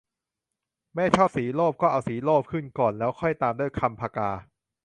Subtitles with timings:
[0.95, 4.29] แม่ชอบศิโรตม์ก็เอาศิโรตม์ขึ้นก่อน แล้วค่อยตามด้วยคำผกา